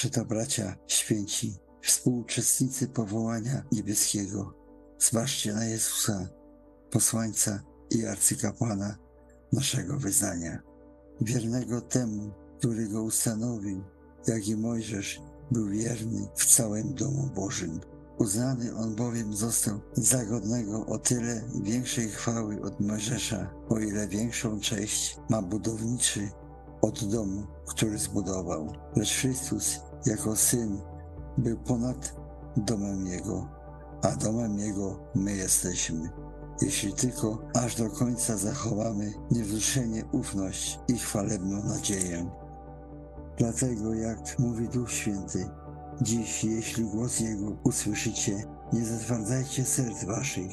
Przeto 0.00 0.24
bracia 0.24 0.76
święci, 0.86 1.56
współuczestnicy 1.82 2.88
powołania 2.88 3.62
niebieskiego, 3.72 4.54
zważcie 4.98 5.52
na 5.52 5.64
Jezusa, 5.64 6.28
posłańca 6.90 7.62
i 7.90 8.06
arcykapłana 8.06 8.96
naszego 9.52 9.96
wyznania, 9.96 10.62
wiernego 11.20 11.80
temu, 11.80 12.30
który 12.58 12.88
go 12.88 13.02
ustanowił, 13.02 13.84
jak 14.26 14.48
i 14.48 14.56
Mojżesz 14.56 15.20
był 15.50 15.68
wierny 15.68 16.28
w 16.36 16.46
całym 16.56 16.94
domu 16.94 17.30
Bożym. 17.34 17.80
Uznany 18.18 18.76
on 18.76 18.96
bowiem 18.96 19.36
został 19.36 19.80
za 19.92 20.24
godnego 20.24 20.86
o 20.86 20.98
tyle 20.98 21.42
większej 21.62 22.08
chwały 22.08 22.62
od 22.62 22.80
Mojżesza, 22.80 23.54
o 23.68 23.78
ile 23.78 24.08
większą 24.08 24.60
cześć 24.60 25.18
ma 25.30 25.42
budowniczy 25.42 26.30
od 26.82 27.04
domu, 27.04 27.46
który 27.68 27.98
zbudował. 27.98 28.72
Lecz 28.96 29.12
Chrystus 29.12 29.89
jako 30.06 30.36
Syn 30.36 30.80
był 31.38 31.56
ponad 31.56 32.14
domem 32.56 33.06
Jego, 33.06 33.48
a 34.02 34.16
domem 34.16 34.58
Jego 34.58 34.98
my 35.14 35.32
jesteśmy. 35.32 36.10
Jeśli 36.62 36.92
tylko 36.92 37.38
aż 37.54 37.76
do 37.76 37.90
końca 37.90 38.36
zachowamy 38.36 39.12
niewzruszenie 39.30 40.04
ufność 40.12 40.80
i 40.88 40.98
chwalebną 40.98 41.62
nadzieję. 41.64 42.30
Dlatego, 43.38 43.94
jak 43.94 44.38
mówi 44.38 44.68
Duch 44.68 44.92
Święty, 44.92 45.50
dziś, 46.00 46.44
jeśli 46.44 46.84
głos 46.84 47.20
Jego 47.20 47.56
usłyszycie, 47.64 48.44
nie 48.72 48.84
zatwardzajcie 48.84 49.64
serc 49.64 50.04
waszych, 50.04 50.50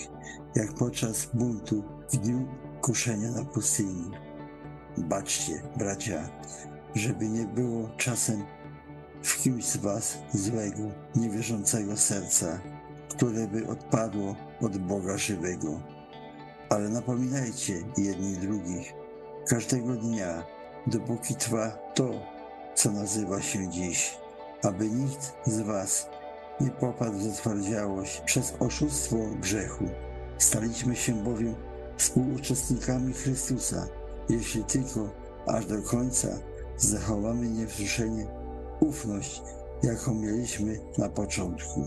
jak 0.56 0.74
podczas 0.74 1.30
buntu 1.34 1.84
w 2.12 2.18
dniu 2.18 2.48
kuszenia 2.82 3.32
na 3.32 3.46
pustyni. 3.46 4.12
Baczcie, 4.98 5.62
bracia, 5.78 6.30
żeby 6.96 7.30
nie 7.30 7.46
było 7.46 7.90
czasem 7.98 8.44
w 9.28 9.42
kimś 9.42 9.66
z 9.66 9.78
was 9.78 10.18
złego, 10.34 10.84
niewierzącego 11.16 11.98
serca, 11.98 12.60
które 13.10 13.48
by 13.48 13.68
odpadło 13.68 14.36
od 14.62 14.78
Boga 14.78 15.18
żywego. 15.18 15.82
Ale 16.70 16.90
napominajcie 16.90 17.74
jedni 17.98 18.38
drugich 18.38 18.94
każdego 19.48 19.94
dnia, 19.96 20.44
dopóki 20.88 21.36
trwa 21.36 21.70
to, 21.70 22.12
co 22.76 22.92
nazywa 22.92 23.42
się 23.42 23.70
dziś, 23.70 24.18
aby 24.64 24.90
nikt 24.90 25.34
z 25.46 25.62
was 25.62 26.10
nie 26.62 26.70
popadł 26.70 27.18
w 27.18 27.24
zatwardziałość 27.24 28.22
przez 28.26 28.54
oszustwo 28.60 29.18
grzechu. 29.42 29.86
Staliśmy 30.38 30.96
się 30.96 31.14
bowiem 31.14 31.56
współuczestnikami 31.98 33.14
Chrystusa, 33.14 33.88
jeśli 34.30 34.64
tylko 34.64 35.10
aż 35.48 35.66
do 35.66 35.82
końca 35.82 36.28
zachowamy 36.78 37.50
niewzruszenie 37.50 38.28
ufność, 38.80 39.44
jaką 39.84 40.14
mieliśmy 40.14 40.80
na 40.98 41.10
początku. 41.10 41.84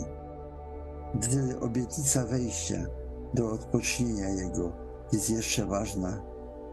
Gdy 1.14 1.60
obietnica 1.60 2.26
wejścia 2.26 2.86
do 3.34 3.50
odpocznienia 3.50 4.28
Jego 4.28 4.72
jest 5.12 5.30
jeszcze 5.30 5.66
ważna, 5.66 6.22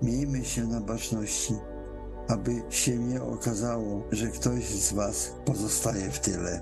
miejmy 0.01 0.45
się 0.45 0.63
na 0.63 0.81
baczności, 0.81 1.55
aby 2.27 2.63
się 2.69 2.97
nie 2.97 3.23
okazało, 3.23 4.03
że 4.11 4.27
ktoś 4.27 4.69
z 4.69 4.93
Was 4.93 5.35
pozostaje 5.45 6.11
w 6.11 6.19
tyle. 6.19 6.61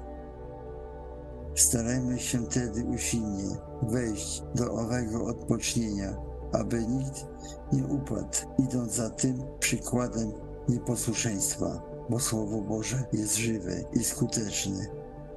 Starajmy 1.56 2.20
się 2.20 2.46
tedy 2.46 2.86
usilnie 2.86 3.56
wejść 3.82 4.44
do 4.56 4.74
owego 4.74 5.26
odpocznienia, 5.26 6.18
aby 6.54 6.88
nikt 6.88 7.26
nie 7.74 7.86
upadł, 7.86 8.38
idąc 8.58 8.94
za 8.94 9.10
tym 9.10 9.44
przykładem 9.60 10.32
nieposłuszeństwa, 10.70 11.95
bo 12.10 12.20
Słowo 12.20 12.62
Boże 12.62 13.04
jest 13.14 13.36
żywe 13.36 13.84
i 13.94 14.04
skuteczne, 14.04 14.86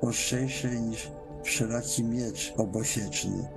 ostrzejsze 0.00 0.80
niż 0.80 1.10
wszelaki 1.42 2.04
miecz 2.04 2.54
obosieczny, 2.56 3.48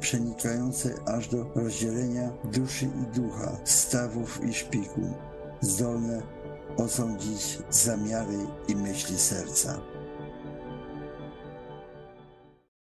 przenikający 0.00 0.94
aż 1.06 1.28
do 1.28 1.44
rozdzielenia 1.54 2.32
duszy 2.44 2.84
i 2.86 3.20
ducha, 3.20 3.56
stawów 3.64 4.40
i 4.44 4.54
szpiku, 4.54 5.00
zdolne 5.60 6.22
osądzić 6.76 7.58
zamiary 7.70 8.38
i 8.68 8.76
myśli 8.76 9.18
serca. 9.18 9.80